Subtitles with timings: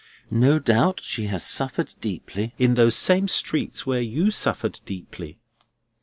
[0.31, 5.37] No doubt she has suffered deeply in those same streets where you suffered deeply.